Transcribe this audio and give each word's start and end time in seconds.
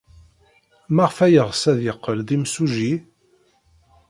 Maɣef 0.95 1.17
ay 1.25 1.31
yeɣs 1.33 1.61
ad 1.71 1.79
yeqqel 1.85 2.19
d 2.27 2.29
imsujji? 2.35 2.93